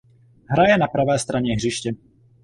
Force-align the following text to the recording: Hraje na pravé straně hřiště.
Hraje 0.49 0.77
na 0.77 0.87
pravé 0.87 1.19
straně 1.19 1.55
hřiště. 1.55 1.93